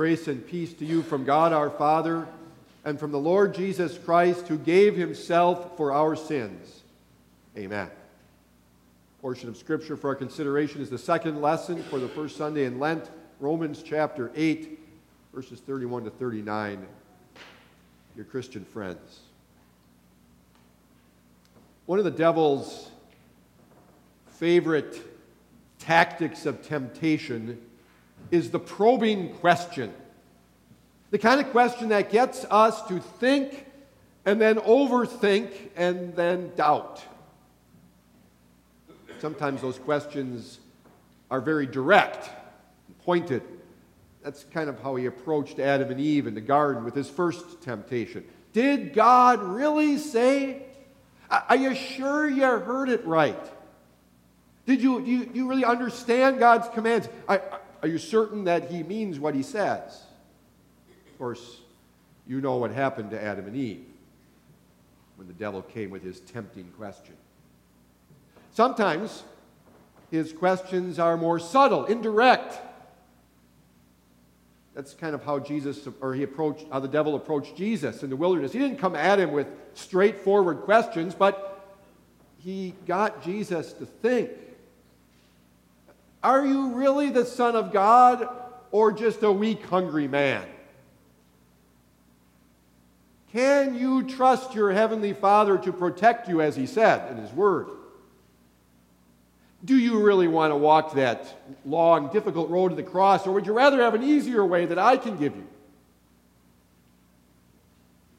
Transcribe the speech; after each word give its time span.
Grace 0.00 0.28
and 0.28 0.46
peace 0.46 0.72
to 0.72 0.86
you 0.86 1.02
from 1.02 1.26
God 1.26 1.52
our 1.52 1.68
Father 1.68 2.26
and 2.86 2.98
from 2.98 3.12
the 3.12 3.18
Lord 3.18 3.52
Jesus 3.52 3.98
Christ, 3.98 4.48
who 4.48 4.56
gave 4.56 4.96
himself 4.96 5.76
for 5.76 5.92
our 5.92 6.16
sins. 6.16 6.80
Amen. 7.54 7.90
Portion 9.20 9.50
of 9.50 9.58
Scripture 9.58 9.98
for 9.98 10.08
our 10.08 10.14
consideration 10.14 10.80
is 10.80 10.88
the 10.88 10.96
second 10.96 11.42
lesson 11.42 11.82
for 11.82 11.98
the 11.98 12.08
first 12.08 12.38
Sunday 12.38 12.64
in 12.64 12.78
Lent, 12.78 13.10
Romans 13.40 13.82
chapter 13.82 14.32
8, 14.34 14.80
verses 15.34 15.60
31 15.60 16.04
to 16.04 16.10
39. 16.10 16.86
Your 18.16 18.24
Christian 18.24 18.64
friends. 18.64 19.18
One 21.84 21.98
of 21.98 22.06
the 22.06 22.10
devil's 22.10 22.88
favorite 24.28 24.98
tactics 25.78 26.46
of 26.46 26.66
temptation 26.66 27.60
is 28.30 28.50
the 28.50 28.58
probing 28.58 29.34
question. 29.34 29.92
The 31.10 31.18
kind 31.18 31.40
of 31.40 31.50
question 31.50 31.88
that 31.88 32.10
gets 32.10 32.44
us 32.50 32.86
to 32.86 33.00
think 33.00 33.66
and 34.24 34.40
then 34.40 34.56
overthink 34.56 35.52
and 35.76 36.14
then 36.14 36.52
doubt. 36.56 37.02
Sometimes 39.18 39.60
those 39.60 39.78
questions 39.78 40.60
are 41.30 41.40
very 41.40 41.66
direct, 41.66 42.30
pointed. 43.04 43.42
That's 44.22 44.44
kind 44.44 44.68
of 44.68 44.80
how 44.82 44.96
he 44.96 45.06
approached 45.06 45.58
Adam 45.58 45.90
and 45.90 46.00
Eve 46.00 46.26
in 46.26 46.34
the 46.34 46.40
garden 46.40 46.84
with 46.84 46.94
his 46.94 47.08
first 47.08 47.62
temptation. 47.62 48.24
Did 48.52 48.92
God 48.92 49.42
really 49.42 49.98
say? 49.98 50.62
Are 51.30 51.56
you 51.56 51.74
sure 51.74 52.28
you 52.28 52.42
heard 52.42 52.88
it 52.88 53.04
right? 53.04 53.38
Did 54.66 54.82
you, 54.82 55.00
you, 55.00 55.30
you 55.32 55.48
really 55.48 55.64
understand 55.64 56.38
God's 56.38 56.68
commands? 56.68 57.08
Are, 57.28 57.42
are 57.82 57.88
you 57.88 57.98
certain 57.98 58.44
that 58.44 58.70
he 58.70 58.82
means 58.82 59.18
what 59.18 59.34
he 59.34 59.42
says? 59.42 60.02
Of 61.12 61.18
course, 61.18 61.60
you 62.26 62.40
know 62.40 62.56
what 62.56 62.70
happened 62.70 63.10
to 63.10 63.22
Adam 63.22 63.46
and 63.46 63.56
Eve 63.56 63.84
when 65.16 65.26
the 65.26 65.34
devil 65.34 65.62
came 65.62 65.90
with 65.90 66.02
his 66.02 66.20
tempting 66.20 66.70
question. 66.78 67.14
Sometimes 68.52 69.22
his 70.10 70.32
questions 70.32 70.98
are 70.98 71.16
more 71.16 71.38
subtle, 71.38 71.84
indirect. 71.86 72.58
That's 74.74 74.94
kind 74.94 75.14
of 75.14 75.24
how 75.24 75.38
Jesus, 75.38 75.86
or 76.00 76.14
he 76.14 76.22
approached, 76.22 76.66
how 76.72 76.80
the 76.80 76.88
devil 76.88 77.16
approached 77.16 77.56
Jesus 77.56 78.02
in 78.02 78.10
the 78.10 78.16
wilderness. 78.16 78.52
He 78.52 78.58
didn't 78.58 78.78
come 78.78 78.96
at 78.96 79.18
him 79.18 79.32
with 79.32 79.46
straightforward 79.74 80.60
questions, 80.60 81.14
but 81.14 81.78
he 82.38 82.74
got 82.86 83.22
Jesus 83.22 83.72
to 83.74 83.86
think. 83.86 84.30
Are 86.22 86.44
you 86.44 86.74
really 86.74 87.10
the 87.10 87.24
Son 87.24 87.56
of 87.56 87.72
God 87.72 88.28
or 88.70 88.92
just 88.92 89.22
a 89.22 89.32
weak, 89.32 89.64
hungry 89.66 90.06
man? 90.08 90.46
Can 93.32 93.78
you 93.78 94.02
trust 94.02 94.54
your 94.54 94.72
Heavenly 94.72 95.12
Father 95.12 95.56
to 95.58 95.72
protect 95.72 96.28
you 96.28 96.40
as 96.40 96.56
He 96.56 96.66
said 96.66 97.10
in 97.12 97.18
His 97.18 97.32
Word? 97.32 97.68
Do 99.64 99.76
you 99.76 100.02
really 100.02 100.26
want 100.26 100.52
to 100.52 100.56
walk 100.56 100.94
that 100.94 101.34
long, 101.64 102.10
difficult 102.12 102.50
road 102.50 102.70
to 102.70 102.74
the 102.74 102.82
cross, 102.82 103.26
or 103.26 103.32
would 103.32 103.46
you 103.46 103.52
rather 103.52 103.82
have 103.82 103.94
an 103.94 104.02
easier 104.02 104.44
way 104.44 104.66
that 104.66 104.78
I 104.78 104.96
can 104.96 105.16
give 105.16 105.36
you? 105.36 105.46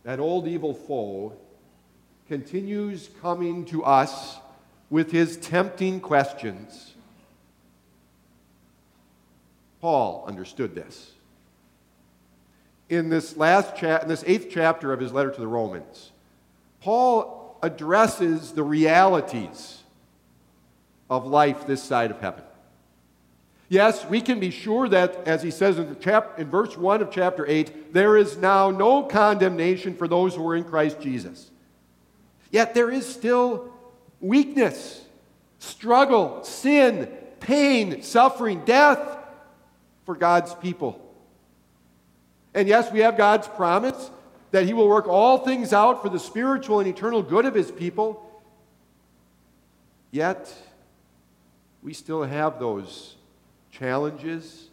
That 0.03 0.19
old 0.19 0.47
evil 0.47 0.73
foe 0.73 1.33
continues 2.27 3.09
coming 3.22 3.66
to 3.66 3.83
us 3.83 4.38
with 4.89 5.11
his 5.11 5.38
tempting 5.38 5.99
questions. 5.99 6.94
Paul 9.81 10.23
understood 10.27 10.75
this. 10.75 11.11
In 12.87 13.09
this 13.09 13.35
last 13.35 13.75
cha- 13.75 13.97
in 13.97 14.07
this 14.07 14.23
eighth 14.27 14.47
chapter 14.51 14.93
of 14.93 14.99
his 14.99 15.11
letter 15.11 15.31
to 15.31 15.39
the 15.41 15.47
Romans, 15.47 16.11
Paul 16.81 17.57
addresses 17.63 18.51
the 18.51 18.63
realities 18.63 19.79
of 21.09 21.25
life 21.25 21.66
this 21.67 21.81
side 21.81 22.11
of 22.11 22.19
heaven. 22.22 22.44
Yes, 23.69 24.06
we 24.06 24.22
can 24.22 24.39
be 24.39 24.51
sure 24.51 24.89
that, 24.89 25.25
as 25.25 25.41
he 25.41 25.50
says 25.50 25.79
in, 25.79 25.97
chap- 26.00 26.38
in 26.38 26.50
verse 26.50 26.77
1 26.77 27.01
of 27.01 27.09
chapter 27.09 27.45
8, 27.47 27.94
there 27.94 28.17
is 28.17 28.38
now 28.38 28.69
no 28.69 29.03
condemnation 29.03 29.95
for 29.95 30.07
those 30.07 30.35
who 30.35 30.45
are 30.47 30.56
in 30.56 30.66
Christ 30.66 31.00
Jesus. 31.00 31.50
Yet 32.51 32.73
there 32.73 32.91
is 32.91 33.07
still 33.07 33.73
weakness, 34.19 35.06
struggle, 35.59 36.44
sin, 36.44 37.07
pain, 37.39 38.01
suffering, 38.01 38.66
death 38.66 39.00
for 40.06 40.16
God's 40.16 40.53
people. 40.56 41.00
And 42.53 42.67
yes, 42.67 42.91
we 42.91 43.00
have 43.00 43.17
God's 43.17 43.47
promise 43.47 44.12
that 44.51 44.66
He 44.66 44.73
will 44.73 44.88
work 44.88 45.07
all 45.07 45.39
things 45.39 45.73
out 45.73 46.01
for 46.01 46.09
the 46.09 46.19
spiritual 46.19 46.79
and 46.79 46.88
eternal 46.88 47.22
good 47.22 47.45
of 47.45 47.56
His 47.56 47.72
people. 47.72 48.28
Yet, 50.12 50.53
we 51.81 51.94
still 51.94 52.23
have 52.23 52.59
those 52.59 53.16
challenges, 53.72 54.69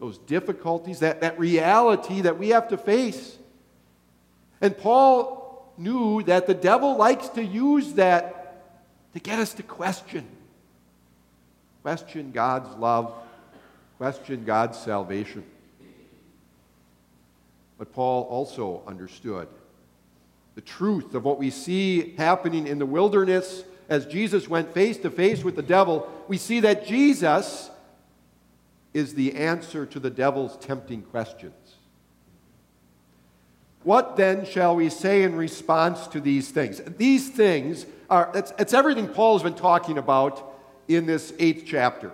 those 0.00 0.18
difficulties, 0.18 0.98
that, 1.00 1.20
that 1.20 1.38
reality 1.38 2.22
that 2.22 2.38
we 2.38 2.48
have 2.48 2.68
to 2.68 2.76
face. 2.76 3.38
And 4.60 4.76
Paul 4.76 5.72
knew 5.76 6.22
that 6.24 6.46
the 6.46 6.54
devil 6.54 6.96
likes 6.96 7.28
to 7.30 7.44
use 7.44 7.94
that 7.94 8.62
to 9.12 9.20
get 9.20 9.38
us 9.38 9.54
to 9.54 9.62
question. 9.62 10.26
Question 11.82 12.32
God's 12.32 12.74
love, 12.76 13.14
question 14.04 14.44
God's 14.44 14.78
salvation. 14.78 15.42
But 17.78 17.90
Paul 17.94 18.24
also 18.24 18.82
understood 18.86 19.48
the 20.56 20.60
truth 20.60 21.14
of 21.14 21.24
what 21.24 21.38
we 21.38 21.48
see 21.48 22.14
happening 22.18 22.66
in 22.66 22.78
the 22.78 22.84
wilderness 22.84 23.64
as 23.88 24.04
Jesus 24.04 24.46
went 24.46 24.74
face 24.74 24.98
to 24.98 25.10
face 25.10 25.42
with 25.42 25.56
the 25.56 25.62
devil, 25.62 26.06
we 26.28 26.36
see 26.36 26.60
that 26.60 26.86
Jesus 26.86 27.70
is 28.92 29.14
the 29.14 29.36
answer 29.36 29.86
to 29.86 29.98
the 29.98 30.10
devil's 30.10 30.58
tempting 30.58 31.00
questions. 31.00 31.54
What 33.84 34.18
then 34.18 34.44
shall 34.44 34.76
we 34.76 34.90
say 34.90 35.22
in 35.22 35.34
response 35.34 36.08
to 36.08 36.20
these 36.20 36.50
things? 36.50 36.82
These 36.98 37.30
things 37.30 37.86
are, 38.10 38.30
it's, 38.34 38.52
it's 38.58 38.74
everything 38.74 39.08
Paul's 39.08 39.42
been 39.42 39.54
talking 39.54 39.96
about 39.96 40.54
in 40.88 41.06
this 41.06 41.32
eighth 41.38 41.64
chapter, 41.66 42.12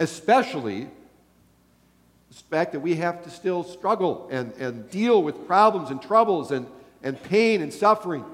especially 0.00 0.88
the 2.28 2.34
fact 2.50 2.72
that 2.72 2.80
we 2.80 2.96
have 2.96 3.22
to 3.22 3.30
still 3.30 3.62
struggle 3.62 4.28
and, 4.32 4.52
and 4.54 4.90
deal 4.90 5.22
with 5.22 5.46
problems 5.46 5.90
and 5.90 6.02
troubles 6.02 6.50
and, 6.50 6.66
and 7.02 7.22
pain 7.22 7.62
and 7.62 7.72
suffering 7.72 8.24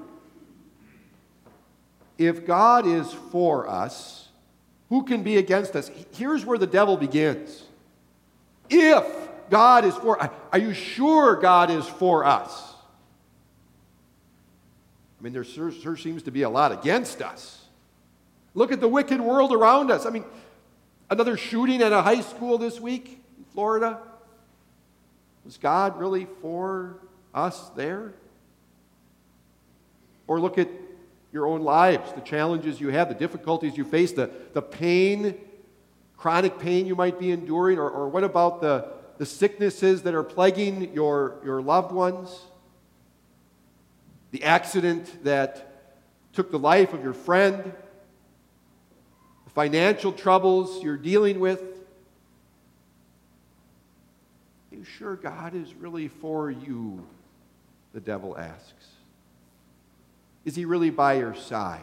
if 2.17 2.45
God 2.45 2.87
is 2.87 3.11
for 3.31 3.67
us, 3.67 4.27
who 4.89 5.03
can 5.03 5.23
be 5.23 5.37
against 5.37 5.75
us? 5.75 5.91
Here's 6.13 6.45
where 6.45 6.57
the 6.57 6.67
devil 6.67 6.97
begins. 6.97 7.63
If 8.69 9.05
God 9.49 9.85
is 9.85 9.95
for 9.95 10.19
are 10.51 10.59
you 10.59 10.73
sure 10.73 11.35
God 11.35 11.69
is 11.69 11.85
for 11.85 12.25
us? 12.25 12.73
I 15.19 15.23
mean, 15.23 15.33
there 15.33 15.43
sure, 15.43 15.71
sure 15.71 15.97
seems 15.97 16.23
to 16.23 16.31
be 16.31 16.43
a 16.43 16.49
lot 16.49 16.71
against 16.71 17.21
us. 17.21 17.65
Look 18.53 18.71
at 18.71 18.79
the 18.79 18.87
wicked 18.87 19.19
world 19.19 19.51
around 19.51 19.91
us. 19.91 20.05
I 20.05 20.09
mean, 20.09 20.25
another 21.09 21.37
shooting 21.37 21.81
at 21.81 21.91
a 21.91 22.01
high 22.01 22.21
school 22.21 22.57
this 22.57 22.79
week 22.79 23.21
in 23.37 23.45
Florida. 23.53 23.99
Was 25.45 25.57
God 25.57 25.97
really 25.97 26.27
for 26.41 26.97
us 27.33 27.69
there? 27.69 28.13
Or 30.27 30.39
look 30.39 30.57
at 30.57 30.67
your 31.31 31.47
own 31.47 31.61
lives, 31.61 32.11
the 32.13 32.21
challenges 32.21 32.81
you 32.81 32.89
have, 32.89 33.09
the 33.09 33.15
difficulties 33.15 33.77
you 33.77 33.85
face, 33.85 34.11
the, 34.11 34.29
the 34.53 34.61
pain, 34.61 35.35
chronic 36.17 36.59
pain 36.59 36.85
you 36.85 36.95
might 36.95 37.19
be 37.19 37.31
enduring, 37.31 37.77
or, 37.77 37.89
or 37.89 38.09
what 38.09 38.23
about 38.23 38.61
the, 38.61 38.87
the 39.17 39.25
sicknesses 39.25 40.01
that 40.03 40.13
are 40.13 40.23
plaguing 40.23 40.93
your, 40.93 41.39
your 41.43 41.61
loved 41.61 41.91
ones? 41.91 42.41
The 44.31 44.43
accident 44.43 45.23
that 45.23 45.93
took 46.33 46.51
the 46.51 46.59
life 46.59 46.93
of 46.93 47.03
your 47.03 47.13
friend, 47.13 47.73
financial 49.57 50.11
troubles 50.11 50.83
you're 50.83 50.95
dealing 50.95 51.39
with. 51.39 51.59
Are 54.71 54.75
you 54.75 54.83
sure 54.83 55.15
God 55.15 55.55
is 55.55 55.73
really 55.73 56.09
for 56.09 56.51
you? 56.51 57.03
The 57.91 57.99
devil 57.99 58.37
asks. 58.37 58.85
Is 60.45 60.55
he 60.55 60.65
really 60.65 60.91
by 60.91 61.15
your 61.15 61.33
side? 61.33 61.81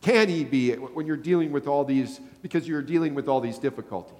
Can 0.00 0.30
he 0.30 0.44
be 0.44 0.72
when 0.72 1.06
you're 1.06 1.18
dealing 1.18 1.52
with 1.52 1.66
all 1.66 1.84
these, 1.84 2.18
because 2.40 2.66
you're 2.66 2.80
dealing 2.80 3.14
with 3.14 3.28
all 3.28 3.42
these 3.42 3.58
difficulties? 3.58 4.16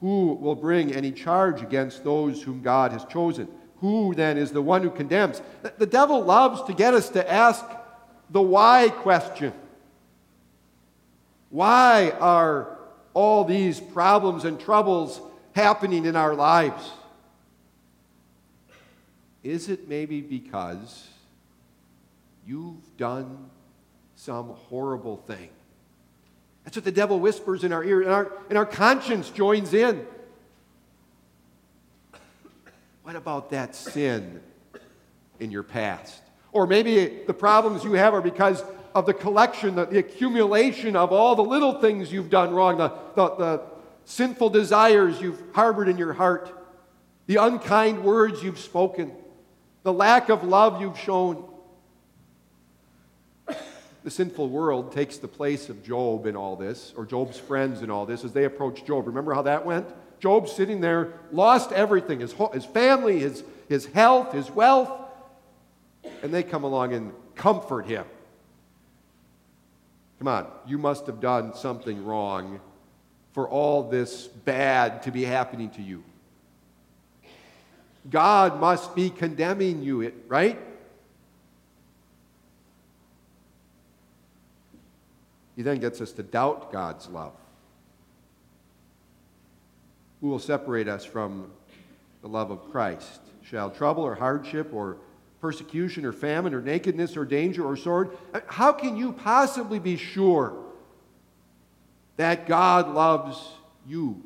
Who 0.00 0.34
will 0.34 0.54
bring 0.54 0.92
any 0.92 1.12
charge 1.12 1.62
against 1.62 2.04
those 2.04 2.42
whom 2.42 2.60
God 2.60 2.92
has 2.92 3.06
chosen? 3.06 3.48
Who 3.78 4.14
then 4.14 4.36
is 4.36 4.52
the 4.52 4.60
one 4.60 4.82
who 4.82 4.90
condemns? 4.90 5.40
The 5.78 5.86
devil 5.86 6.22
loves 6.22 6.62
to 6.64 6.74
get 6.74 6.92
us 6.92 7.08
to 7.10 7.32
ask 7.32 7.64
the 8.30 8.42
why 8.42 8.88
question. 8.90 9.52
Why 11.50 12.10
are 12.20 12.78
all 13.14 13.44
these 13.44 13.80
problems 13.80 14.44
and 14.44 14.60
troubles 14.60 15.20
happening 15.54 16.04
in 16.04 16.14
our 16.14 16.34
lives? 16.34 16.90
Is 19.42 19.68
it 19.68 19.88
maybe 19.88 20.20
because 20.20 21.08
you've 22.46 22.96
done 22.96 23.50
some 24.14 24.48
horrible 24.68 25.16
thing? 25.16 25.48
That's 26.64 26.76
what 26.76 26.84
the 26.84 26.92
devil 26.92 27.18
whispers 27.18 27.64
in 27.64 27.72
our 27.72 27.82
ear, 27.82 28.02
and 28.02 28.10
our, 28.10 28.32
and 28.50 28.58
our 28.58 28.66
conscience 28.66 29.30
joins 29.30 29.72
in. 29.72 30.06
What 33.04 33.16
about 33.16 33.50
that 33.52 33.74
sin 33.74 34.42
in 35.40 35.50
your 35.50 35.62
past? 35.62 36.20
Or 36.52 36.66
maybe 36.66 37.20
the 37.26 37.34
problems 37.34 37.84
you 37.84 37.92
have 37.92 38.14
are 38.14 38.22
because 38.22 38.62
of 38.94 39.06
the 39.06 39.14
collection, 39.14 39.74
the, 39.74 39.84
the 39.84 39.98
accumulation 39.98 40.96
of 40.96 41.12
all 41.12 41.36
the 41.36 41.42
little 41.42 41.80
things 41.80 42.12
you've 42.12 42.30
done 42.30 42.52
wrong, 42.52 42.78
the, 42.78 42.88
the, 43.14 43.34
the 43.36 43.62
sinful 44.04 44.50
desires 44.50 45.20
you've 45.20 45.40
harbored 45.52 45.88
in 45.88 45.98
your 45.98 46.14
heart, 46.14 46.50
the 47.26 47.36
unkind 47.36 48.02
words 48.02 48.42
you've 48.42 48.58
spoken, 48.58 49.12
the 49.82 49.92
lack 49.92 50.30
of 50.30 50.44
love 50.44 50.80
you've 50.80 50.98
shown. 50.98 51.44
The 54.04 54.10
sinful 54.10 54.48
world 54.48 54.92
takes 54.92 55.18
the 55.18 55.28
place 55.28 55.68
of 55.68 55.84
Job 55.84 56.24
in 56.24 56.34
all 56.34 56.56
this, 56.56 56.94
or 56.96 57.04
Job's 57.04 57.38
friends 57.38 57.82
in 57.82 57.90
all 57.90 58.06
this, 58.06 58.24
as 58.24 58.32
they 58.32 58.44
approach 58.44 58.84
Job. 58.86 59.06
Remember 59.06 59.34
how 59.34 59.42
that 59.42 59.66
went? 59.66 59.86
Job 60.20 60.48
sitting 60.48 60.80
there, 60.80 61.12
lost 61.30 61.72
everything 61.72 62.20
his, 62.20 62.34
his 62.54 62.64
family, 62.64 63.18
his, 63.18 63.44
his 63.68 63.86
health, 63.86 64.32
his 64.32 64.50
wealth. 64.50 64.90
And 66.22 66.32
they 66.32 66.42
come 66.42 66.64
along 66.64 66.92
and 66.92 67.12
comfort 67.34 67.86
him. 67.86 68.04
Come 70.18 70.28
on, 70.28 70.46
you 70.66 70.78
must 70.78 71.06
have 71.06 71.20
done 71.20 71.54
something 71.54 72.04
wrong 72.04 72.60
for 73.32 73.48
all 73.48 73.88
this 73.88 74.26
bad 74.26 75.02
to 75.04 75.12
be 75.12 75.24
happening 75.24 75.70
to 75.70 75.82
you. 75.82 76.02
God 78.10 78.60
must 78.60 78.96
be 78.96 79.10
condemning 79.10 79.82
you, 79.82 80.12
right? 80.26 80.58
He 85.54 85.62
then 85.62 85.78
gets 85.78 86.00
us 86.00 86.12
to 86.12 86.22
doubt 86.22 86.72
God's 86.72 87.08
love. 87.08 87.32
Who 90.20 90.28
will 90.28 90.38
separate 90.38 90.88
us 90.88 91.04
from 91.04 91.50
the 92.22 92.28
love 92.28 92.50
of 92.50 92.70
Christ? 92.70 93.20
Shall 93.42 93.70
trouble 93.70 94.04
or 94.04 94.14
hardship 94.14 94.72
or 94.72 94.96
persecution 95.40 96.04
or 96.04 96.12
famine 96.12 96.54
or 96.54 96.60
nakedness 96.60 97.16
or 97.16 97.24
danger 97.24 97.64
or 97.64 97.76
sword? 97.76 98.16
Uh, 98.32 98.40
how 98.46 98.72
can 98.72 98.96
you 98.96 99.12
possibly 99.12 99.78
be 99.78 99.96
sure 99.96 100.56
that 102.16 102.46
God 102.46 102.92
loves 102.94 103.38
you? 103.86 104.22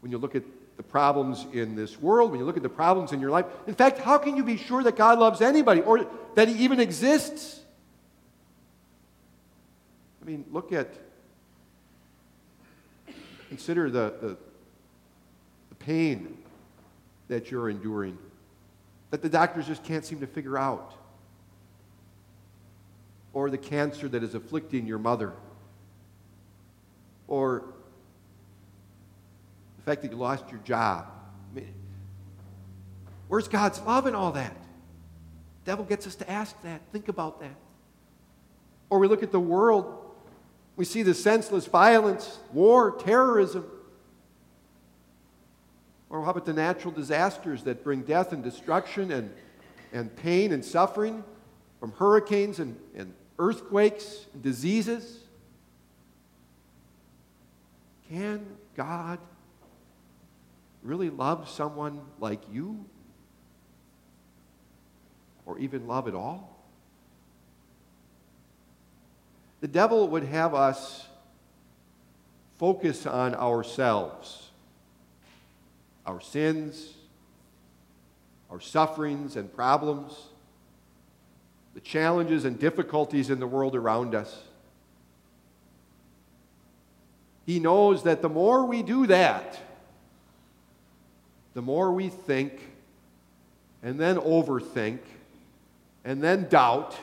When 0.00 0.10
you 0.10 0.18
look 0.18 0.34
at 0.34 0.42
the 0.76 0.82
problems 0.82 1.46
in 1.52 1.76
this 1.76 2.00
world, 2.00 2.30
when 2.30 2.40
you 2.40 2.46
look 2.46 2.56
at 2.56 2.62
the 2.62 2.68
problems 2.68 3.12
in 3.12 3.20
your 3.20 3.30
life, 3.30 3.46
in 3.66 3.74
fact, 3.74 3.98
how 3.98 4.18
can 4.18 4.36
you 4.36 4.44
be 4.44 4.56
sure 4.56 4.82
that 4.82 4.96
God 4.96 5.18
loves 5.18 5.40
anybody 5.40 5.80
or 5.80 6.06
that 6.34 6.48
He 6.48 6.64
even 6.64 6.80
exists? 6.80 7.60
I 10.20 10.24
mean, 10.24 10.44
look 10.50 10.72
at 10.72 10.88
Consider 13.52 13.90
the, 13.90 14.14
the, 14.18 14.36
the 15.68 15.74
pain 15.74 16.38
that 17.28 17.50
you're 17.50 17.68
enduring, 17.68 18.16
that 19.12 19.22
the 19.22 19.28
doctors 19.28 19.68
just 19.68 19.84
can't 19.84 20.04
seem 20.04 20.18
to 20.18 20.26
figure 20.26 20.58
out, 20.58 20.94
or 23.32 23.48
the 23.48 23.58
cancer 23.58 24.08
that 24.08 24.24
is 24.24 24.34
afflicting 24.34 24.86
your 24.86 24.98
mother, 24.98 25.32
or 27.28 27.62
the 29.76 29.82
fact 29.84 30.02
that 30.02 30.10
you 30.10 30.16
lost 30.16 30.50
your 30.50 30.60
job. 30.64 31.06
I 31.52 31.60
mean, 31.60 31.74
where's 33.28 33.46
God's 33.46 33.80
love 33.82 34.08
in 34.08 34.16
all 34.16 34.32
that? 34.32 34.56
The 35.64 35.70
devil 35.70 35.84
gets 35.84 36.08
us 36.08 36.16
to 36.16 36.28
ask 36.28 36.60
that, 36.62 36.80
think 36.90 37.06
about 37.06 37.38
that. 37.40 37.54
Or 38.90 38.98
we 38.98 39.06
look 39.06 39.22
at 39.22 39.30
the 39.30 39.40
world 39.40 40.02
we 40.76 40.84
see 40.84 41.02
the 41.02 41.14
senseless 41.14 41.66
violence, 41.66 42.38
war, 42.52 42.92
terrorism. 42.92 43.66
Or 46.12 46.22
how 46.22 46.30
about 46.30 46.44
the 46.44 46.52
natural 46.52 46.92
disasters 46.92 47.64
that 47.64 47.82
bring 47.82 48.02
death 48.02 48.32
and 48.32 48.44
destruction 48.44 49.10
and, 49.10 49.32
and 49.94 50.14
pain 50.14 50.52
and 50.52 50.62
suffering 50.62 51.24
from 51.80 51.92
hurricanes 51.92 52.60
and, 52.60 52.78
and 52.94 53.14
earthquakes 53.38 54.26
and 54.34 54.42
diseases? 54.42 55.20
Can 58.10 58.44
God 58.76 59.20
really 60.82 61.08
love 61.08 61.48
someone 61.48 62.02
like 62.20 62.42
you? 62.52 62.84
Or 65.46 65.58
even 65.58 65.86
love 65.86 66.08
at 66.08 66.14
all? 66.14 66.62
The 69.62 69.68
devil 69.68 70.08
would 70.08 70.24
have 70.24 70.54
us 70.54 71.06
focus 72.58 73.06
on 73.06 73.34
ourselves, 73.34 74.41
our 76.06 76.20
sins, 76.20 76.94
our 78.50 78.60
sufferings 78.60 79.36
and 79.36 79.52
problems, 79.54 80.28
the 81.74 81.80
challenges 81.80 82.44
and 82.44 82.58
difficulties 82.58 83.30
in 83.30 83.40
the 83.40 83.46
world 83.46 83.74
around 83.74 84.14
us. 84.14 84.42
He 87.46 87.58
knows 87.58 88.04
that 88.04 88.22
the 88.22 88.28
more 88.28 88.66
we 88.66 88.82
do 88.82 89.06
that, 89.06 89.58
the 91.54 91.62
more 91.62 91.92
we 91.92 92.08
think 92.08 92.52
and 93.82 93.98
then 93.98 94.16
overthink 94.16 95.00
and 96.04 96.22
then 96.22 96.48
doubt 96.48 96.96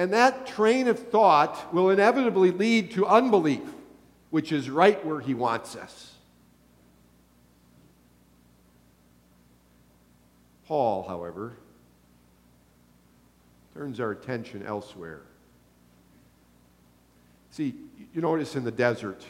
and 0.00 0.14
that 0.14 0.46
train 0.46 0.88
of 0.88 0.98
thought 0.98 1.74
will 1.74 1.90
inevitably 1.90 2.52
lead 2.52 2.92
to 2.92 3.06
unbelief, 3.06 3.60
which 4.30 4.52
is 4.52 4.70
right 4.70 5.04
where 5.04 5.20
he 5.20 5.34
wants 5.34 5.76
us. 5.76 6.09
Paul, 10.70 11.02
however, 11.02 11.54
turns 13.74 13.98
our 13.98 14.12
attention 14.12 14.64
elsewhere. 14.64 15.22
See, 17.50 17.74
you 18.14 18.20
notice 18.20 18.54
in 18.54 18.62
the 18.62 18.70
desert, 18.70 19.24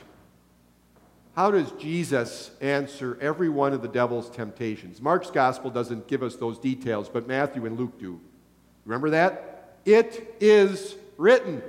how 1.35 1.51
does 1.51 1.73
Jesus 1.79 2.51
answer 2.61 3.17
every 3.23 3.49
one 3.49 3.73
of 3.73 3.81
the 3.81 3.89
devil's 3.89 4.29
temptations? 4.29 5.01
Mark's 5.01 5.31
gospel 5.31 5.71
doesn't 5.71 6.09
give 6.09 6.23
us 6.23 6.37
those 6.37 6.59
details, 6.59 7.09
but 7.09 7.27
Matthew 7.27 7.65
and 7.65 7.79
Luke 7.79 7.99
do. 7.99 8.21
Remember 8.85 9.09
that? 9.09 9.79
It 9.87 10.37
is 10.41 10.95
written. 11.17 11.63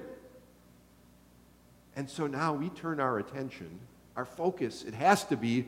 And 1.95 2.09
so 2.09 2.27
now 2.27 2.55
we 2.55 2.67
turn 2.67 2.99
our 2.99 3.19
attention, 3.19 3.79
our 4.17 4.25
focus, 4.25 4.83
it 4.83 4.95
has 4.95 5.23
to 5.27 5.37
be 5.37 5.65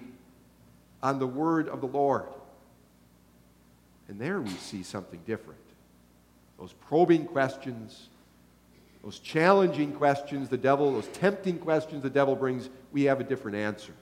on 1.01 1.19
the 1.19 1.27
word 1.27 1.69
of 1.69 1.79
the 1.79 1.87
Lord. 1.87 2.25
And 4.07 4.19
there 4.19 4.41
we 4.41 4.49
see 4.49 4.83
something 4.83 5.19
different. 5.25 5.59
Those 6.59 6.73
probing 6.73 7.25
questions, 7.25 8.09
those 9.03 9.19
challenging 9.19 9.93
questions 9.93 10.49
the 10.49 10.57
devil, 10.57 10.93
those 10.93 11.07
tempting 11.07 11.59
questions 11.59 12.03
the 12.03 12.09
devil 12.09 12.35
brings, 12.35 12.69
we 12.91 13.03
have 13.03 13.19
a 13.19 13.23
different 13.23 13.57
answer. 13.57 13.93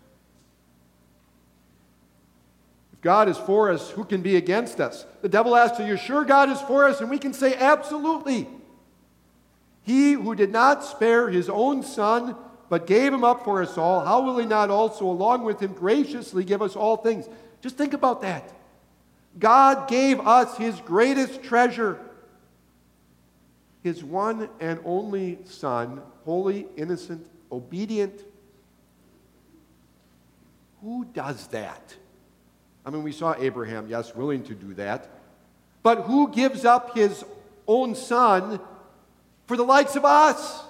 If 2.93 3.01
God 3.01 3.29
is 3.29 3.37
for 3.37 3.71
us, 3.71 3.89
who 3.91 4.03
can 4.03 4.21
be 4.21 4.35
against 4.35 4.79
us? 4.79 5.05
The 5.21 5.29
devil 5.29 5.55
asks, 5.55 5.79
Are 5.79 5.87
you 5.87 5.97
sure 5.97 6.23
God 6.23 6.49
is 6.49 6.61
for 6.61 6.87
us? 6.87 7.01
And 7.01 7.09
we 7.09 7.17
can 7.17 7.33
say, 7.33 7.55
Absolutely. 7.55 8.47
He 9.83 10.13
who 10.13 10.35
did 10.35 10.51
not 10.51 10.83
spare 10.83 11.29
his 11.29 11.49
own 11.49 11.81
son, 11.81 12.35
but 12.69 12.85
gave 12.85 13.11
him 13.11 13.23
up 13.23 13.43
for 13.43 13.61
us 13.61 13.77
all, 13.77 14.05
how 14.05 14.21
will 14.21 14.37
he 14.37 14.45
not 14.45 14.69
also, 14.69 15.05
along 15.05 15.43
with 15.43 15.59
him, 15.59 15.73
graciously 15.73 16.43
give 16.43 16.61
us 16.61 16.75
all 16.75 16.97
things? 16.97 17.27
Just 17.61 17.77
think 17.77 17.93
about 17.93 18.21
that. 18.21 18.53
God 19.39 19.87
gave 19.87 20.19
us 20.19 20.57
his 20.57 20.79
greatest 20.81 21.41
treasure, 21.43 21.99
his 23.83 24.03
one 24.03 24.49
and 24.59 24.79
only 24.85 25.39
Son, 25.45 26.01
holy, 26.25 26.67
innocent, 26.75 27.25
obedient. 27.51 28.21
Who 30.81 31.05
does 31.05 31.47
that? 31.47 31.95
I 32.85 32.89
mean, 32.89 33.03
we 33.03 33.11
saw 33.11 33.35
Abraham, 33.37 33.87
yes, 33.87 34.15
willing 34.15 34.43
to 34.43 34.55
do 34.55 34.73
that. 34.75 35.09
But 35.83 36.01
who 36.01 36.31
gives 36.31 36.65
up 36.65 36.95
his 36.95 37.23
own 37.67 37.95
son 37.95 38.59
for 39.45 39.55
the 39.57 39.63
likes 39.63 39.95
of 39.95 40.05
us? 40.05 40.63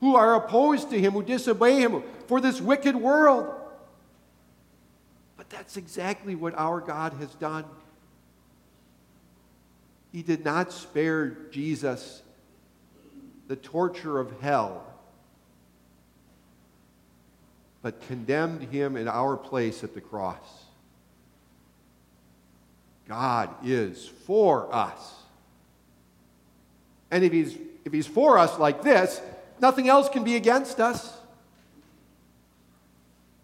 Who 0.00 0.16
are 0.16 0.34
opposed 0.34 0.90
to 0.90 0.98
him, 0.98 1.12
who 1.12 1.22
disobey 1.22 1.80
him, 1.80 2.02
for 2.26 2.40
this 2.40 2.60
wicked 2.60 2.96
world? 2.96 3.54
That's 5.50 5.76
exactly 5.76 6.34
what 6.34 6.54
our 6.54 6.80
God 6.80 7.12
has 7.14 7.34
done. 7.34 7.64
He 10.12 10.22
did 10.22 10.44
not 10.44 10.72
spare 10.72 11.36
Jesus 11.50 12.22
the 13.46 13.56
torture 13.56 14.18
of 14.18 14.40
hell 14.40 14.86
but 17.82 18.00
condemned 18.02 18.62
him 18.62 18.96
in 18.96 19.08
our 19.08 19.36
place 19.36 19.82
at 19.82 19.94
the 19.94 20.00
cross. 20.00 20.64
God 23.08 23.48
is 23.64 24.06
for 24.26 24.72
us. 24.74 25.14
And 27.10 27.24
if 27.24 27.32
he's, 27.32 27.56
if 27.84 27.92
he's 27.92 28.06
for 28.06 28.38
us 28.38 28.58
like 28.58 28.82
this, 28.82 29.20
nothing 29.60 29.88
else 29.88 30.08
can 30.08 30.22
be 30.22 30.36
against 30.36 30.78
us. 30.78 31.12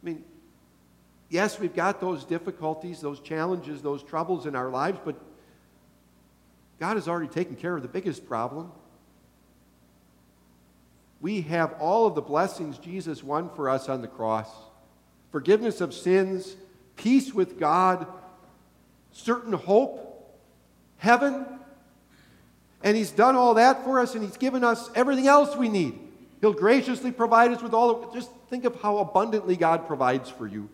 I 0.02 0.06
mean, 0.06 0.24
yes, 1.28 1.58
we've 1.58 1.74
got 1.74 2.00
those 2.00 2.24
difficulties, 2.24 3.00
those 3.00 3.20
challenges, 3.20 3.82
those 3.82 4.02
troubles 4.02 4.46
in 4.46 4.54
our 4.54 4.70
lives, 4.70 4.98
but 5.04 5.16
God 6.78 6.94
has 6.94 7.08
already 7.08 7.28
taken 7.28 7.56
care 7.56 7.76
of 7.76 7.82
the 7.82 7.88
biggest 7.88 8.26
problem. 8.26 8.70
We 11.20 11.40
have 11.42 11.74
all 11.80 12.06
of 12.06 12.14
the 12.14 12.22
blessings 12.22 12.78
Jesus 12.78 13.24
won 13.24 13.50
for 13.54 13.68
us 13.68 13.88
on 13.88 14.02
the 14.02 14.08
cross 14.08 14.48
forgiveness 15.32 15.82
of 15.82 15.92
sins, 15.92 16.56
peace 16.96 17.34
with 17.34 17.58
God, 17.58 18.06
certain 19.12 19.52
hope, 19.52 20.34
heaven. 20.96 21.44
And 22.82 22.96
He's 22.96 23.10
done 23.10 23.36
all 23.36 23.54
that 23.54 23.84
for 23.84 24.00
us, 24.00 24.14
and 24.14 24.24
He's 24.24 24.38
given 24.38 24.64
us 24.64 24.88
everything 24.94 25.26
else 25.26 25.54
we 25.54 25.68
need. 25.68 25.98
He'll 26.40 26.54
graciously 26.54 27.12
provide 27.12 27.50
us 27.50 27.62
with 27.62 27.74
all 27.74 27.90
of 27.90 28.14
Just 28.14 28.30
think 28.48 28.64
of 28.64 28.80
how 28.80 28.98
abundantly 28.98 29.56
God 29.56 29.86
provides 29.86 30.30
for 30.30 30.46
you. 30.46 30.70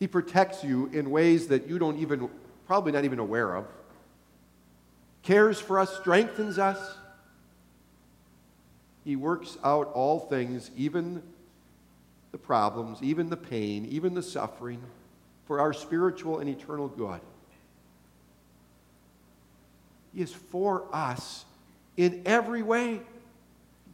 He 0.00 0.08
protects 0.08 0.64
you 0.64 0.86
in 0.86 1.10
ways 1.10 1.48
that 1.48 1.68
you 1.68 1.78
don't 1.78 1.98
even, 1.98 2.28
probably 2.66 2.90
not 2.90 3.04
even 3.04 3.18
aware 3.18 3.54
of. 3.54 3.66
Cares 5.22 5.60
for 5.60 5.78
us, 5.78 5.94
strengthens 5.98 6.58
us. 6.58 6.96
He 9.04 9.14
works 9.14 9.58
out 9.62 9.92
all 9.92 10.18
things, 10.18 10.70
even 10.74 11.22
the 12.32 12.38
problems, 12.38 13.02
even 13.02 13.28
the 13.28 13.36
pain, 13.36 13.86
even 13.90 14.14
the 14.14 14.22
suffering, 14.22 14.82
for 15.46 15.60
our 15.60 15.74
spiritual 15.74 16.38
and 16.38 16.48
eternal 16.48 16.88
good. 16.88 17.20
He 20.14 20.22
is 20.22 20.32
for 20.32 20.86
us 20.92 21.44
in 21.98 22.22
every 22.24 22.62
way, 22.62 23.02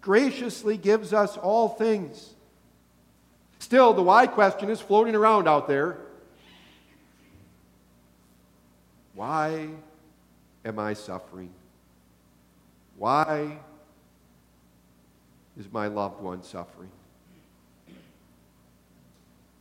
graciously 0.01 0.77
gives 0.77 1.13
us 1.13 1.37
all 1.37 1.69
things. 1.69 2.36
Still, 3.67 3.93
the 3.93 4.01
why 4.01 4.29
question 4.29 4.71
is 4.71 4.81
floating 4.81 5.17
around 5.17 5.49
out 5.49 5.67
there. 5.67 5.97
Why 9.17 9.71
am 10.65 10.79
I 10.79 10.95
suffering? 10.95 11.51
Why 12.97 13.59
is 15.59 15.67
my 15.73 15.89
loved 15.89 16.23
one 16.23 16.45
suffering? 16.45 16.91
And 17.89 17.97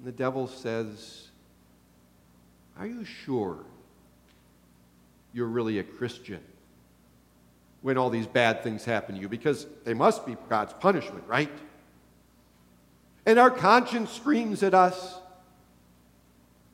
the 0.03 0.11
devil 0.11 0.45
says, 0.45 1.29
Are 2.77 2.85
you 2.85 3.03
sure 3.05 3.57
you're 5.33 5.47
really 5.47 5.79
a 5.79 5.83
Christian 5.83 6.41
when 7.81 7.97
all 7.97 8.11
these 8.11 8.27
bad 8.27 8.61
things 8.61 8.85
happen 8.85 9.15
to 9.15 9.21
you? 9.21 9.27
Because 9.27 9.65
they 9.83 9.95
must 9.95 10.27
be 10.27 10.37
God's 10.47 10.73
punishment, 10.73 11.23
right? 11.25 11.49
And 13.25 13.39
our 13.39 13.49
conscience 13.49 14.11
screams 14.11 14.61
at 14.63 14.73
us. 14.73 15.17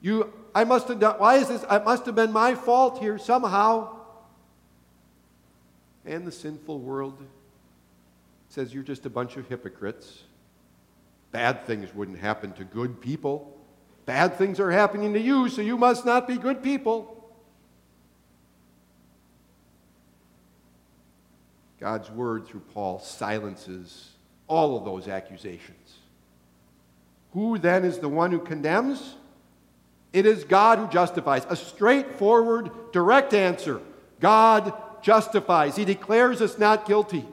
You, 0.01 0.33
I 0.53 0.63
must 0.63 0.87
have 0.87 0.99
done, 0.99 1.15
why 1.19 1.35
is 1.35 1.47
this? 1.47 1.63
It 1.63 1.85
must 1.85 2.05
have 2.05 2.15
been 2.15 2.31
my 2.31 2.55
fault 2.55 2.99
here 2.99 3.17
somehow. 3.17 3.95
And 6.05 6.25
the 6.25 6.31
sinful 6.31 6.79
world 6.79 7.17
says 8.49 8.73
you're 8.73 8.83
just 8.83 9.05
a 9.05 9.09
bunch 9.09 9.37
of 9.37 9.47
hypocrites. 9.47 10.23
Bad 11.31 11.65
things 11.65 11.93
wouldn't 11.95 12.19
happen 12.19 12.51
to 12.53 12.65
good 12.65 12.99
people. 12.99 13.57
Bad 14.05 14.35
things 14.37 14.59
are 14.59 14.71
happening 14.71 15.13
to 15.13 15.19
you, 15.21 15.47
so 15.47 15.61
you 15.61 15.77
must 15.77 16.05
not 16.05 16.27
be 16.27 16.35
good 16.35 16.61
people. 16.61 17.17
God's 21.79 22.11
word 22.11 22.45
through 22.45 22.63
Paul 22.73 22.99
silences 22.99 24.11
all 24.47 24.77
of 24.77 24.83
those 24.83 25.07
accusations. 25.07 26.00
Who 27.33 27.57
then 27.57 27.85
is 27.85 27.99
the 27.99 28.09
one 28.09 28.31
who 28.31 28.39
condemns? 28.39 29.15
It 30.13 30.25
is 30.25 30.43
God 30.43 30.79
who 30.79 30.87
justifies. 30.87 31.45
A 31.49 31.55
straightforward, 31.55 32.69
direct 32.91 33.33
answer. 33.33 33.81
God 34.19 34.73
justifies. 35.01 35.75
He 35.75 35.85
declares 35.85 36.41
us 36.41 36.57
not 36.57 36.85
guilty. 36.85 37.25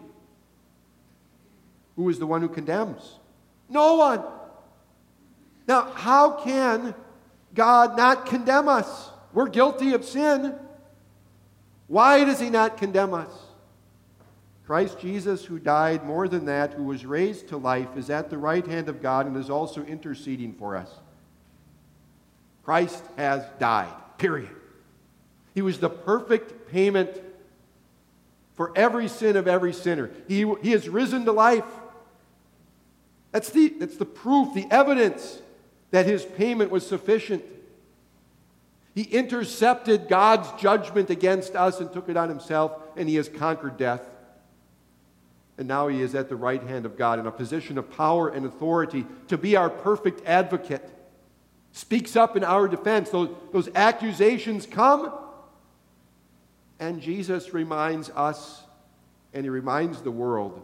Who 1.97 2.09
is 2.09 2.19
the 2.19 2.27
one 2.27 2.41
who 2.41 2.49
condemns? 2.49 3.19
No 3.69 3.97
one. 3.97 4.23
Now, 5.67 5.91
how 5.91 6.43
can 6.43 6.95
God 7.55 7.97
not 7.97 8.27
condemn 8.27 8.69
us? 8.69 9.11
We're 9.33 9.49
guilty 9.49 9.95
of 9.95 10.05
sin. 10.05 10.55
Why 11.89 12.25
does 12.25 12.39
He 12.39 12.51
not 12.51 12.79
condemn 12.79 13.15
us? 13.15 13.31
Christ 14.69 14.99
Jesus, 14.99 15.47
who 15.47 15.59
died 15.59 16.05
more 16.05 16.29
than 16.29 16.45
that, 16.45 16.75
who 16.75 16.85
was 16.85 17.07
raised 17.07 17.49
to 17.49 17.57
life, 17.57 17.89
is 17.97 18.11
at 18.11 18.29
the 18.29 18.37
right 18.37 18.67
hand 18.67 18.91
of 18.91 19.01
God 19.01 19.25
and 19.25 19.35
is 19.35 19.49
also 19.49 19.83
interceding 19.83 20.53
for 20.53 20.77
us. 20.77 20.91
Christ 22.65 23.03
has 23.17 23.43
died, 23.59 23.95
period. 24.19 24.51
He 25.55 25.63
was 25.63 25.79
the 25.79 25.89
perfect 25.89 26.71
payment 26.71 27.09
for 28.57 28.77
every 28.77 29.09
sin 29.09 29.39
of 29.39 29.49
every 29.49 29.73
sinner. 29.73 30.11
He, 30.29 30.45
he 30.61 30.73
has 30.73 30.87
risen 30.87 31.25
to 31.25 31.33
life. 31.33 31.65
That's 33.33 33.49
the, 33.49 33.71
that's 33.71 33.97
the 33.97 34.05
proof, 34.05 34.53
the 34.53 34.67
evidence 34.71 35.41
that 35.93 36.05
his 36.05 36.27
payment 36.27 36.71
was 36.71 36.87
sufficient. 36.87 37.43
He 38.95 39.05
intercepted 39.05 40.09
God's 40.09 40.53
judgment 40.61 41.09
against 41.09 41.57
us 41.57 41.81
and 41.81 41.91
took 41.91 42.11
it 42.11 42.19
on 42.19 42.29
himself, 42.29 42.73
and 42.99 43.09
he 43.09 43.15
has 43.15 43.31
conquered 43.31 43.79
death. 43.79 44.03
And 45.59 45.67
now 45.67 45.89
he 45.89 46.01
is 46.01 46.15
at 46.15 46.29
the 46.29 46.37
right 46.37 46.63
hand 46.63 46.87
of 46.87 46.97
God 46.97 47.19
in 47.19 47.27
a 47.27 47.33
position 47.33 47.77
of 47.79 47.91
power 47.91 48.29
and 48.29 48.47
authority 48.47 49.05
to 49.27 49.37
be 49.37 49.57
our 49.57 49.69
perfect 49.69 50.25
advocate. 50.25 50.89
Speaks 51.73 52.15
up 52.15 52.37
in 52.37 52.45
our 52.45 52.69
defense. 52.69 53.11
Those, 53.11 53.31
those 53.53 53.69
accusations 53.75 54.67
come, 54.67 55.13
and 56.79 57.03
Jesus 57.03 57.53
reminds 57.53 58.09
us 58.11 58.63
and 59.35 59.45
he 59.45 59.51
reminds 59.51 60.01
the 60.01 60.11
world 60.11 60.63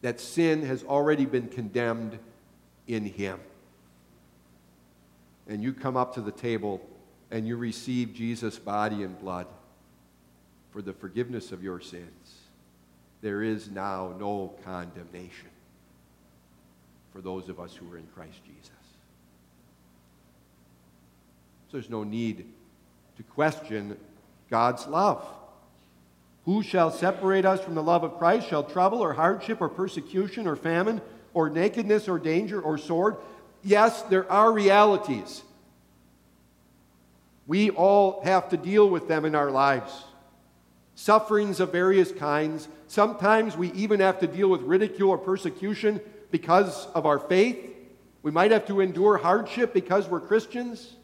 that 0.00 0.20
sin 0.20 0.64
has 0.64 0.82
already 0.84 1.26
been 1.26 1.48
condemned 1.48 2.18
in 2.86 3.04
him. 3.04 3.40
And 5.46 5.62
you 5.62 5.72
come 5.72 5.96
up 5.96 6.14
to 6.14 6.20
the 6.20 6.32
table 6.32 6.80
and 7.30 7.46
you 7.46 7.56
receive 7.56 8.14
Jesus' 8.14 8.58
body 8.58 9.02
and 9.02 9.18
blood 9.20 9.46
for 10.70 10.80
the 10.80 10.92
forgiveness 10.92 11.52
of 11.52 11.62
your 11.62 11.80
sins. 11.80 12.43
There 13.24 13.42
is 13.42 13.70
now 13.70 14.12
no 14.20 14.52
condemnation 14.66 15.48
for 17.10 17.22
those 17.22 17.48
of 17.48 17.58
us 17.58 17.74
who 17.74 17.90
are 17.90 17.96
in 17.96 18.06
Christ 18.14 18.38
Jesus. 18.44 18.68
So 21.70 21.78
there's 21.78 21.88
no 21.88 22.04
need 22.04 22.44
to 23.16 23.22
question 23.22 23.96
God's 24.50 24.86
love. 24.86 25.26
Who 26.44 26.62
shall 26.62 26.90
separate 26.90 27.46
us 27.46 27.62
from 27.62 27.74
the 27.74 27.82
love 27.82 28.04
of 28.04 28.18
Christ? 28.18 28.50
Shall 28.50 28.62
trouble 28.62 28.98
or 28.98 29.14
hardship 29.14 29.62
or 29.62 29.70
persecution 29.70 30.46
or 30.46 30.54
famine 30.54 31.00
or 31.32 31.48
nakedness 31.48 32.08
or 32.08 32.18
danger 32.18 32.60
or 32.60 32.76
sword? 32.76 33.16
Yes, 33.62 34.02
there 34.02 34.30
are 34.30 34.52
realities. 34.52 35.42
We 37.46 37.70
all 37.70 38.20
have 38.22 38.50
to 38.50 38.58
deal 38.58 38.86
with 38.90 39.08
them 39.08 39.24
in 39.24 39.34
our 39.34 39.50
lives. 39.50 40.04
Sufferings 40.94 41.60
of 41.60 41.72
various 41.72 42.12
kinds. 42.12 42.68
Sometimes 42.86 43.56
we 43.56 43.72
even 43.72 44.00
have 44.00 44.20
to 44.20 44.26
deal 44.26 44.48
with 44.48 44.62
ridicule 44.62 45.10
or 45.10 45.18
persecution 45.18 46.00
because 46.30 46.86
of 46.94 47.06
our 47.06 47.18
faith. 47.18 47.70
We 48.22 48.30
might 48.30 48.50
have 48.50 48.66
to 48.66 48.80
endure 48.80 49.16
hardship 49.16 49.74
because 49.74 50.08
we're 50.08 50.20
Christians. 50.20 50.94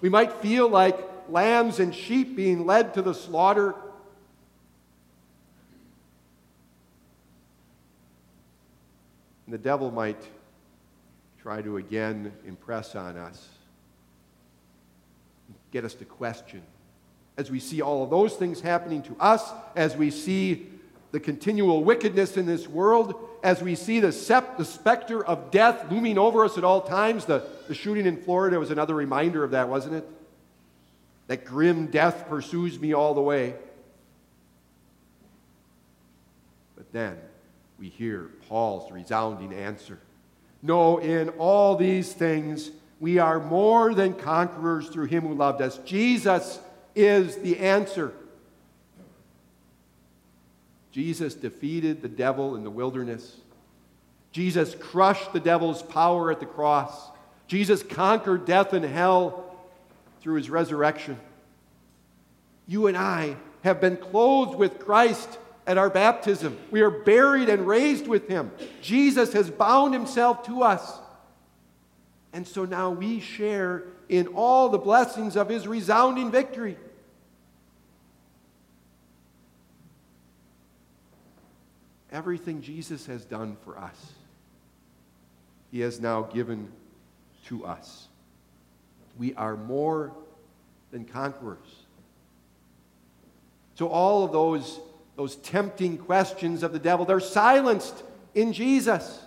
We 0.00 0.08
might 0.08 0.32
feel 0.34 0.68
like 0.68 0.98
lambs 1.28 1.80
and 1.80 1.94
sheep 1.94 2.36
being 2.36 2.66
led 2.66 2.94
to 2.94 3.02
the 3.02 3.14
slaughter 3.14 3.74
And 9.48 9.54
the 9.54 9.58
devil 9.58 9.90
might 9.90 10.22
try 11.40 11.62
to 11.62 11.78
again 11.78 12.34
impress 12.46 12.94
on 12.94 13.16
us, 13.16 13.48
get 15.70 15.86
us 15.86 15.94
to 15.94 16.04
question. 16.04 16.60
As 17.38 17.50
we 17.50 17.60
see 17.60 17.80
all 17.80 18.02
of 18.02 18.10
those 18.10 18.34
things 18.34 18.60
happening 18.60 19.00
to 19.02 19.16
us, 19.18 19.50
as 19.76 19.96
we 19.96 20.10
see 20.10 20.66
the 21.12 21.20
continual 21.20 21.84
wickedness 21.84 22.36
in 22.36 22.44
this 22.44 22.68
world, 22.68 23.14
as 23.42 23.62
we 23.62 23.76
see 23.76 24.00
the, 24.00 24.12
sep- 24.12 24.58
the 24.58 24.64
specter 24.64 25.24
of 25.24 25.50
death 25.52 25.90
looming 25.90 26.18
over 26.18 26.44
us 26.44 26.58
at 26.58 26.64
all 26.64 26.80
times, 26.80 27.24
the, 27.24 27.46
the 27.68 27.74
shooting 27.74 28.06
in 28.06 28.16
Florida 28.16 28.58
was 28.58 28.72
another 28.72 28.94
reminder 28.94 29.44
of 29.44 29.52
that, 29.52 29.68
wasn't 29.68 29.94
it? 29.94 30.08
That 31.28 31.44
grim 31.44 31.86
death 31.86 32.28
pursues 32.28 32.80
me 32.80 32.92
all 32.92 33.14
the 33.14 33.22
way. 33.22 33.54
But 36.76 36.92
then, 36.92 37.18
we 37.78 37.88
hear 37.88 38.30
Paul's 38.48 38.90
resounding 38.90 39.52
answer 39.54 40.00
No, 40.60 40.98
in 40.98 41.28
all 41.30 41.76
these 41.76 42.12
things, 42.12 42.72
we 42.98 43.18
are 43.18 43.38
more 43.38 43.94
than 43.94 44.14
conquerors 44.14 44.88
through 44.88 45.06
him 45.06 45.24
who 45.24 45.34
loved 45.34 45.62
us. 45.62 45.78
Jesus 45.78 46.58
is 46.94 47.36
the 47.36 47.58
answer. 47.58 48.12
Jesus 50.90 51.34
defeated 51.34 52.02
the 52.02 52.08
devil 52.08 52.56
in 52.56 52.64
the 52.64 52.70
wilderness. 52.70 53.36
Jesus 54.32 54.74
crushed 54.74 55.32
the 55.32 55.40
devil's 55.40 55.82
power 55.82 56.30
at 56.30 56.40
the 56.40 56.46
cross. 56.46 57.10
Jesus 57.46 57.82
conquered 57.82 58.44
death 58.44 58.72
and 58.72 58.84
hell 58.84 59.56
through 60.20 60.36
his 60.36 60.50
resurrection. 60.50 61.18
You 62.66 62.86
and 62.86 62.96
I 62.96 63.36
have 63.62 63.80
been 63.80 63.96
clothed 63.96 64.56
with 64.56 64.78
Christ 64.78 65.38
at 65.66 65.78
our 65.78 65.90
baptism. 65.90 66.58
We 66.70 66.80
are 66.80 66.90
buried 66.90 67.48
and 67.48 67.66
raised 67.66 68.06
with 68.06 68.28
him. 68.28 68.50
Jesus 68.82 69.32
has 69.32 69.50
bound 69.50 69.94
himself 69.94 70.44
to 70.46 70.62
us. 70.62 70.98
And 72.38 72.46
so 72.46 72.64
now 72.64 72.90
we 72.90 73.18
share 73.18 73.82
in 74.08 74.28
all 74.28 74.68
the 74.68 74.78
blessings 74.78 75.36
of 75.36 75.48
his 75.48 75.66
resounding 75.66 76.30
victory. 76.30 76.76
Everything 82.12 82.62
Jesus 82.62 83.06
has 83.06 83.24
done 83.24 83.56
for 83.64 83.76
us, 83.76 84.12
he 85.72 85.80
has 85.80 86.00
now 86.00 86.22
given 86.22 86.70
to 87.46 87.66
us. 87.66 88.06
We 89.18 89.34
are 89.34 89.56
more 89.56 90.12
than 90.92 91.06
conquerors. 91.06 91.58
So, 93.74 93.88
all 93.88 94.22
of 94.22 94.30
those, 94.30 94.78
those 95.16 95.34
tempting 95.34 95.98
questions 95.98 96.62
of 96.62 96.72
the 96.72 96.78
devil, 96.78 97.04
they're 97.04 97.18
silenced 97.18 98.00
in 98.32 98.52
Jesus. 98.52 99.24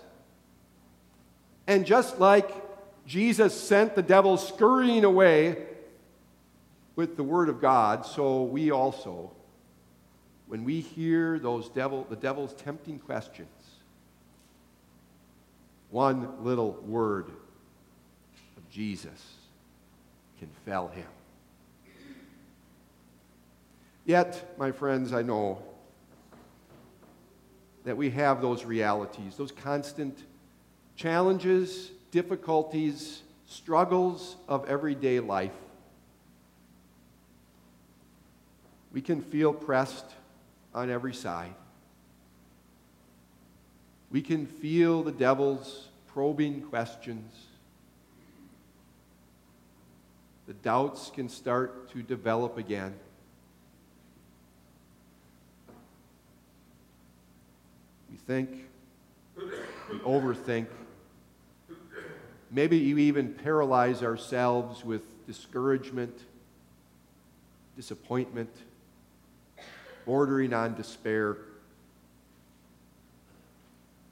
And 1.68 1.86
just 1.86 2.18
like 2.18 2.61
Jesus 3.06 3.60
sent 3.60 3.96
the 3.96 4.02
devil 4.02 4.38
scurrying 4.38 5.04
away 5.04 5.58
with 6.96 7.18
the 7.18 7.24
word 7.24 7.50
of 7.50 7.60
God, 7.62 8.06
so 8.06 8.44
we 8.44 8.72
also 8.72 9.32
when 10.52 10.66
we 10.66 10.82
hear 10.82 11.40
those 11.40 11.70
devil, 11.70 12.06
the 12.10 12.16
devil's 12.18 12.54
tempting 12.56 13.00
questions, 13.00 13.48
one 15.92 16.44
little 16.44 16.74
word 16.86 17.30
of 18.58 18.70
Jesus 18.70 19.36
can 20.40 20.50
fell 20.66 20.90
him. 20.90 21.08
Yet, 24.04 24.54
my 24.58 24.74
friends, 24.74 25.14
I 25.14 25.22
know 25.22 25.64
that 27.86 27.96
we 27.96 28.10
have 28.10 28.42
those 28.42 28.66
realities, 28.66 29.38
those 29.38 29.54
constant 29.54 30.22
challenges, 30.98 31.92
difficulties, 32.12 33.24
struggles 33.48 34.36
of 34.48 34.68
everyday 34.70 35.20
life. 35.20 35.52
We 38.94 39.02
can 39.02 39.22
feel 39.22 39.54
pressed 39.54 40.06
on 40.74 40.90
every 40.90 41.14
side. 41.14 41.54
We 44.12 44.22
can 44.22 44.46
feel 44.46 45.04
the 45.04 45.14
devil's 45.14 45.88
probing 46.08 46.64
questions. 46.64 47.34
The 50.48 50.54
doubts 50.54 51.10
can 51.10 51.30
start 51.30 51.90
to 51.92 52.04
develop 52.04 52.58
again. 52.58 52.94
We 58.12 58.18
think, 58.18 58.50
we 59.38 60.00
overthink. 60.00 60.68
Maybe 62.52 62.78
you 62.78 62.98
even 62.98 63.34
paralyze 63.34 64.04
ourselves 64.04 64.84
with 64.84 65.02
discouragement, 65.26 66.18
disappointment 67.78 68.50
bordering 70.06 70.54
on 70.54 70.76
despair. 70.76 71.38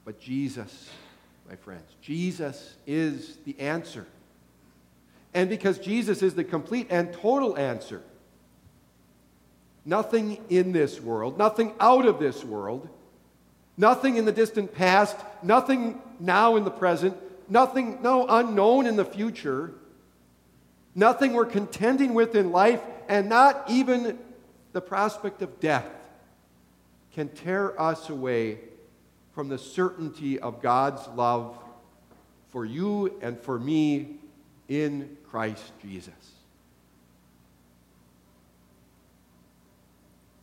But 0.04 0.20
Jesus, 0.20 0.88
my 1.48 1.56
friends, 1.56 1.94
Jesus 2.00 2.76
is 2.86 3.36
the 3.44 3.58
answer. 3.60 4.06
And 5.34 5.48
because 5.48 5.78
Jesus 5.78 6.22
is 6.22 6.34
the 6.34 6.44
complete 6.44 6.86
and 6.90 7.12
total 7.12 7.56
answer, 7.56 8.02
nothing 9.84 10.38
in 10.48 10.72
this 10.72 11.00
world, 11.00 11.38
nothing 11.38 11.72
out 11.78 12.06
of 12.06 12.18
this 12.18 12.42
world, 12.42 12.88
nothing 13.76 14.16
in 14.16 14.24
the 14.24 14.32
distant 14.32 14.74
past, 14.74 15.16
nothing 15.42 16.00
now 16.18 16.56
in 16.56 16.64
the 16.64 16.70
present, 16.70 17.16
nothing 17.50 18.00
no 18.00 18.26
unknown 18.26 18.86
in 18.86 18.96
the 18.96 19.04
future, 19.04 19.72
nothing 20.94 21.34
we're 21.34 21.44
contending 21.44 22.14
with 22.14 22.34
in 22.34 22.52
life, 22.52 22.80
and 23.08 23.28
not 23.28 23.64
even 23.68 24.18
the 24.72 24.80
prospect 24.80 25.42
of 25.42 25.60
death 25.60 25.86
can 27.12 27.28
tear 27.28 27.78
us 27.80 28.08
away 28.08 28.60
from 29.34 29.48
the 29.48 29.58
certainty 29.58 30.38
of 30.38 30.62
God's 30.62 31.06
love 31.08 31.58
for 32.50 32.64
you 32.64 33.18
and 33.20 33.38
for 33.38 33.58
me 33.58 34.16
in 34.68 35.16
Christ 35.28 35.72
Jesus. 35.82 36.14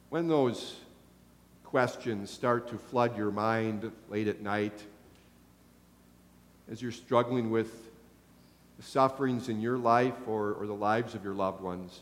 When 0.09 0.27
those 0.27 0.75
questions 1.63 2.29
start 2.29 2.69
to 2.69 2.77
flood 2.77 3.17
your 3.17 3.31
mind 3.31 3.91
late 4.09 4.27
at 4.27 4.41
night, 4.41 4.81
as 6.71 6.81
you're 6.81 6.91
struggling 6.91 7.49
with 7.49 7.71
the 8.77 8.83
sufferings 8.83 9.49
in 9.49 9.61
your 9.61 9.77
life 9.77 10.15
or, 10.27 10.53
or 10.53 10.67
the 10.67 10.73
lives 10.73 11.15
of 11.15 11.23
your 11.23 11.33
loved 11.33 11.61
ones, 11.61 12.01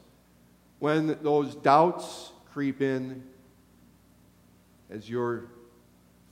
when 0.80 1.18
those 1.22 1.56
doubts 1.56 2.32
creep 2.52 2.82
in, 2.82 3.24
as 4.90 5.10
you're 5.10 5.46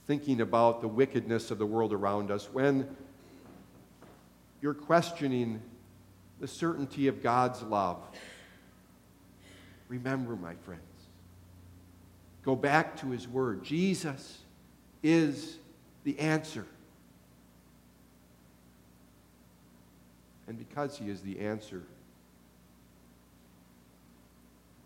thinking 0.06 0.40
about 0.40 0.80
the 0.80 0.88
wickedness 0.88 1.50
of 1.50 1.58
the 1.58 1.66
world 1.66 1.92
around 1.92 2.30
us, 2.30 2.48
when 2.52 2.86
you're 4.60 4.74
questioning 4.74 5.60
the 6.40 6.48
certainty 6.48 7.08
of 7.08 7.22
God's 7.22 7.62
love, 7.62 7.98
remember, 9.88 10.36
my 10.36 10.54
friends, 10.64 10.82
go 12.44 12.54
back 12.54 12.96
to 13.00 13.10
His 13.10 13.26
Word. 13.26 13.64
Jesus 13.64 14.38
is 15.02 15.56
the 16.04 16.18
answer. 16.18 16.66
And 20.46 20.58
because 20.58 20.98
He 20.98 21.08
is 21.08 21.22
the 21.22 21.40
answer, 21.40 21.82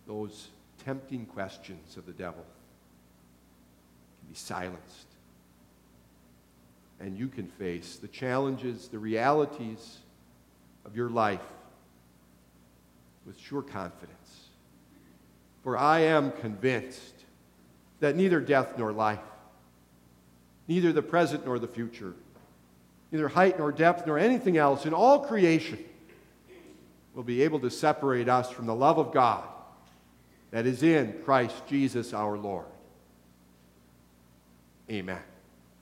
those 0.06 0.48
tempting 0.84 1.26
questions 1.26 1.96
of 1.96 2.06
the 2.06 2.12
devil 2.12 2.44
can 4.20 4.28
be 4.28 4.34
silenced. 4.34 5.06
And 7.00 7.16
you 7.16 7.28
can 7.28 7.46
face 7.46 7.96
the 7.96 8.08
challenges, 8.08 8.88
the 8.88 8.98
realities 8.98 9.98
of 10.84 10.96
your 10.96 11.10
life 11.10 11.40
with 13.26 13.38
sure 13.38 13.62
confidence. 13.62 14.48
For 15.62 15.76
I 15.76 16.00
am 16.00 16.32
convinced 16.32 17.14
that 18.00 18.16
neither 18.16 18.40
death 18.40 18.78
nor 18.78 18.92
life, 18.92 19.18
neither 20.66 20.92
the 20.92 21.02
present 21.02 21.44
nor 21.44 21.58
the 21.58 21.68
future, 21.68 22.14
neither 23.10 23.28
height 23.28 23.58
nor 23.58 23.72
depth 23.72 24.06
nor 24.06 24.18
anything 24.18 24.56
else 24.56 24.86
in 24.86 24.94
all 24.94 25.20
creation 25.20 25.78
will 27.14 27.22
be 27.22 27.42
able 27.42 27.60
to 27.60 27.70
separate 27.70 28.28
us 28.28 28.50
from 28.50 28.66
the 28.66 28.74
love 28.74 28.98
of 28.98 29.12
God 29.12 29.44
that 30.50 30.66
is 30.66 30.82
in 30.82 31.14
Christ 31.24 31.66
Jesus 31.66 32.14
our 32.14 32.38
Lord. 32.38 32.66
Amen. 34.90 35.20